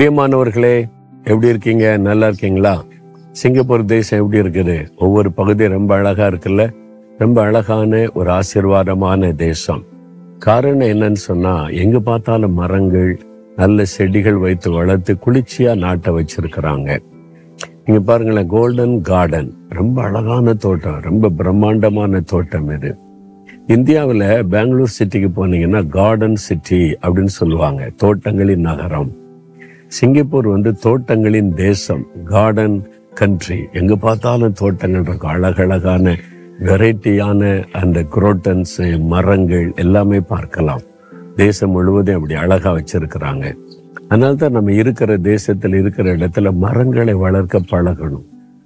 [0.00, 0.88] பிரியமானவர்களே
[1.24, 1.96] எப்படி இருக்கீங்க?
[1.96, 2.84] நல்லா இருக்கீங்களா?
[3.32, 4.96] சிங்கப்பூர் தேசம் எப்படி இருக்குது?
[4.96, 6.70] ஒவ்வொரு பகுதி ரொம்ப அழகா இருக்குல்ல?
[7.18, 9.84] ரொம்ப அழகான ஒரு ஆசீர்வாதமான தேசம்.
[10.38, 13.20] காரணம் என்னன்னு சொன்னா எங்க பார்த்தாலும் மரங்கள்
[13.56, 16.98] நல்ல செடிகள் வைத்து வளர்த்து குளிர்ச்சியா நாட்டை வச்சிருக்கிறாங்க.
[17.84, 22.96] இங்க பாருங்களேன் கோல்டன் கார்டன் ரொம்ப அழகான தோட்டம் ரொம்ப பிரம்மாண்டமான தோட்டம் இது.
[23.66, 29.18] இந்தியாவில் பெங்களூர் சிட்டிக்கு போனீங்கன்னா கார்டன் சிட்டி அப்படின்னு சொல்லுவாங்க தோட்டங்களின் நகரம்.
[29.90, 36.16] சிங்கப்பூர் வந்து தோட்டங்களின் தேசம் கார்டன் கண்ட்ரி எங்க பார்த்தாலும் தோட்டங்கள் இருக்கும் அழகழகான
[36.60, 40.80] வெரைட்டியான அந்த குரோட்டன்ஸ் மரங்கள் எல்லாமே பார்க்கலாம்.
[41.36, 43.56] தேசம் முழுவதும் அப்படி அழகா வச்சிருக்கிறாங்க.
[44.08, 48.24] அதனால தான் நம்ம இருக்கிற தேசத்தில் இருக்கிற இடத்துல மரங்களை வளர்க்க பழகணும்.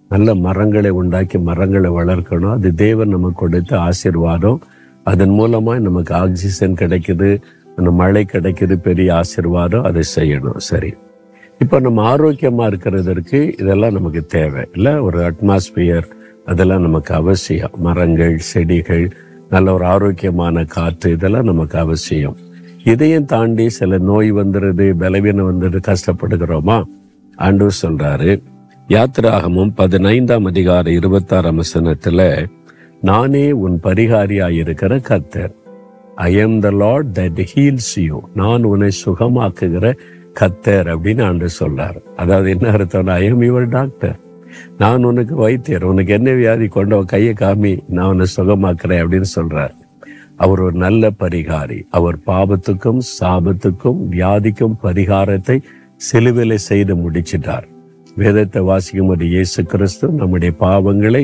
[0.09, 2.53] நல்ல மரங்களை உண்டாக்கி மரங்களை வளர்க்கணும்.
[2.53, 4.61] அது தேவன் நமக்கு கொடுத்த ஆசீர்வாதம்.
[5.03, 7.43] அதன் மூலமா நமக்கு ஆக்சிஜன் கிடைக்குது.
[7.77, 9.83] அந்த மழை கிடைக்குது பெரிய ஆசீர்வாதம்.
[9.83, 10.57] அதை செய்யணும்.
[10.57, 10.95] சரி.
[11.59, 14.65] இப்போ நம்ம ஆரோக்கியமா இருக்கிறதற்கு இதெல்லாம் நமக்கு தேவை.
[14.73, 14.95] இல்லை?
[14.95, 16.05] ஒரு அட்மாஸ்பியர்
[16.45, 17.71] அதெல்லாம் நமக்கு அவசியம்.
[17.77, 19.11] மரங்கள் செடிகள்
[19.51, 22.37] நல்ல ஒரு ஆரோக்கியமான காற்று இதெல்லாம் நமக்கு அவசியம்.
[22.85, 26.85] இதையும் தாண்டி சில நோய் வந்துடுது பலவீனம் வந்துடுது கஷ்டப்படுகிறோமா?
[27.37, 28.43] ஆண்டவர் சொல்றாரு
[28.89, 32.47] யாத்திராகமும் பதினைந்தாம் அதிகார இருபத்தாறாம் வசனத்துல
[33.01, 35.55] நானே உன் பரிகாரியாயிருக்கிற கர்த்தர்.
[36.15, 39.97] I am the Lord that heals you நான் உன்னை சுகமாக்குகிற
[40.41, 42.01] கத்தர் அப்படின்னு ஆண்டு சொல்றாரு.
[42.17, 44.19] அதாவது என்ன அர்த்தம்னா ஐ எம் யுவர் டாக்டர்
[44.79, 45.85] நான் உனக்கு வைத்தியர்.
[45.85, 49.75] உனக்கு என்ன வியாதி கொண்ட கையை காமி நான் உன்னை சுகமாக்குறேன் அப்படின்னு சொல்றார்.
[50.37, 51.79] அவர் ஒரு நல்ல பரிகாரி.
[51.91, 55.57] அவர் பாபத்துக்கும் சாபத்துக்கும் வியாதிக்கும் பரிகாரத்தை
[56.13, 57.67] சிலுவிலை செய்து முடிச்சிட்டார்.
[58.17, 61.23] வேதத்தை வாசிக்கும் போது இயேசு கிறிஸ்து நம்முடைய பாவங்களை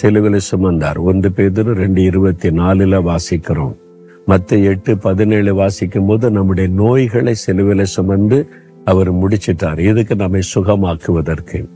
[0.00, 0.98] சிலுவிலை சுமந்தார்.
[1.10, 3.76] ஒன்று பேதர் ரெண்டு இருபத்தி நாலுல வாசிக்கிறோம்.
[4.26, 8.48] மத்த எட்டு பதினேழு வாசிக்கும் போது நம்முடைய நோய்களை செலுவில சுமந்து
[8.84, 9.80] அவர் முடிச்சிட்டார்.
[9.80, 11.68] இதுக்கு நம்மை சுகமாக்குவதற்கு.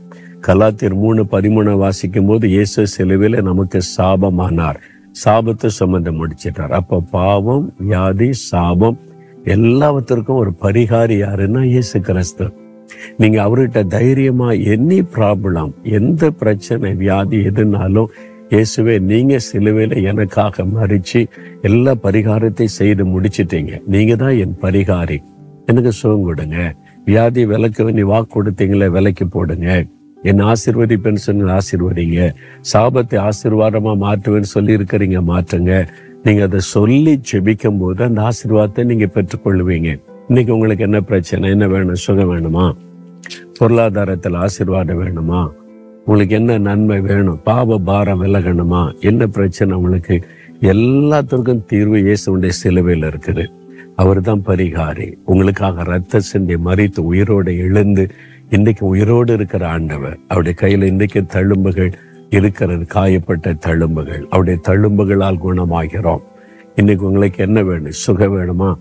[0.47, 4.75] கலாத்தியர் மூணு பதிமூணு வாசிக்கும் போது இயேசு செலுவில நமக்கு சாபமானார்.
[5.25, 6.71] சாபத்தை சுமந்து முடிச்சிட்டார்.
[6.71, 8.99] அப்ப பாவம் வியாதி சாபம்
[9.43, 12.53] எல்லாவற்றிற்கும் ஒரு பரிகாரி யாருன்னா இயேசு கிறிஸ்து.
[13.17, 16.93] நீங்க அவர்கிட்ட தைரியமா எனி ப்ராப்ளம் எந்த பிரச்சனை?
[16.93, 18.05] வியாதி எதுனாலும்
[18.49, 21.25] இயேசுவே நீங்க சிலுவையில் எனக்காக மறிச்சு
[21.61, 23.81] எல்லா பரிகாரத்தை செய்து முடிச்சிட்டீங்க.
[23.87, 25.23] நீங்க தான் என் பரிகாரி.
[25.65, 26.75] எனக்கு சுகம் கொடுங்க.
[27.05, 29.85] வியாதி விலக்கு நீ வாக்கு கொடுத்தீங்களே விலைக்கு போடுங்க.
[30.21, 32.33] என் ஆசிர்வதிப்பேன்னு சொன்ன ஆசிர்வதிங்க.
[32.73, 35.87] சாபத்தை ஆசீர்வாதமா மாற்றுவேன்னு சொல்லி இருக்கிறீங்க மாற்றுங்க.
[36.23, 39.99] நீங்க அதை சொல்லி ஜெபிக்கும் போது அந்த ஆசீர்வாதத்தை நீங்க பெற்றுக்கொள்வீங்க.
[40.27, 41.49] இன்னைக்கு உங்களுக்கு என்ன பிரச்சனை?
[41.49, 41.95] என்ன வேணும்?
[41.95, 42.75] சுகம் வேணுமா?
[43.59, 45.51] பொருளாதாரத்தில் ஆசீர்வாதம் வேணுமா?
[46.07, 47.39] உங்களுக்கு என்ன நன்மை வேணும்?
[47.43, 48.99] பாவ பாரம் விலகணுமா?
[48.99, 50.23] என்ன பிரச்சனை உங்களுக்கு?
[50.59, 53.45] எல்லாத்திற்கும் தீர்வு இயேசுடைய சிலுவையில் இருக்குது.
[53.95, 55.13] அவர் தான் பரிகாரி.
[55.25, 58.11] உங்களுக்காக ரத்த சிந்தி மறித்து உயிரோடு எழுந்து
[58.49, 61.91] இன்னைக்கு உயிரோடு இருக்கிற ஆண்டவர் அவருடைய கையில் இன்னைக்கு தழும்புகள்
[62.29, 64.23] இருக்கிறது காயப்பட்ட தழும்புகள்.
[64.29, 66.23] அவருடைய தழும்புகளால் குணமாகிறோம்.
[66.75, 67.97] இன்னைக்கு உங்களுக்கு என்ன வேணும்?
[68.05, 68.77] சுக வேணுமா?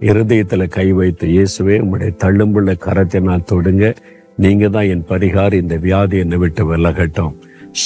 [0.00, 3.94] இருதயத்தில் கை வைத்து இயேசுவே உங்களுடைய தள்ளும்புள்ள கரத்தினால் தொடுங்க.
[4.38, 7.34] நீங்க தான் என் பரிகாரி இந்த வியாதி என்னை விட்டு விலகட்டும்.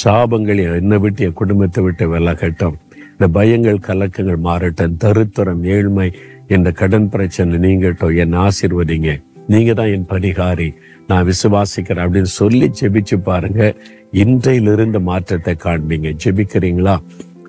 [0.03, 2.75] சாபங்கள் என்னை விட்டு என் குடும்பத்தை விட்டு விலகட்டும்.
[3.11, 4.95] இந்த பயங்கள் கலக்கங்கள் மாறட்டும்.
[4.99, 6.11] தருத்தரம் ஏழ்மை
[6.47, 8.15] இந்த கடன் பிரச்சனை நீங்கட்டும்.
[8.15, 9.23] என் ஆசிர்வதிங்க.
[9.47, 10.73] நீங்க தான் என் பரிகாரி.
[11.07, 13.75] நான் விசுவாசிக்கிறேன் அப்படின்னு சொல்லி ஜெபிச்சு பாருங்க.
[14.11, 16.13] இன்றையிலிருந்து மாற்றத்தை காண்பீங்க.
[16.23, 16.97] ஜெபிக்கிறீங்களா?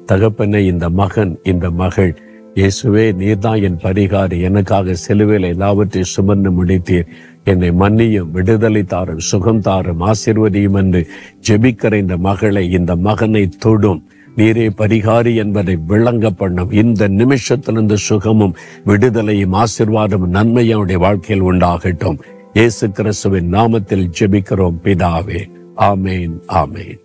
[0.06, 2.18] தகப்பனை இந்த மகன் இந்த மகள்
[2.54, 4.40] இயேசுவே நீர்தான் என் பரிகாரி.
[4.40, 7.06] எனக்காக சிலுவையில் எல்லாவற்றையும் சுமந்து முடித்தீர்.
[7.44, 11.06] என்னை மன்னியும் விடுதலை தாரும் சுகம் தாரும் ஆசிர்வதியும் என்று
[11.48, 14.08] ஜெபிக்கிற இந்த மகளை இந்த மகனை தொடும்.
[14.36, 16.70] நீரே பரிகாரி என்பதை விளங்க பண்ணும்.
[16.70, 22.18] இந்த நிமிஷத்திலிருந்து சுகமும் விடுதலையும் ஆசிர்வாதமும் நன்மையும் அவருடைய வாழ்க்கையில் உண்டாகட்டும்.
[22.52, 25.42] இயேசு கிறிஸ்துவின் நாமத்தில் ஜெபிக்கிறோம் பிதாவே.
[25.76, 27.02] ஆமேன் ஆமேன்.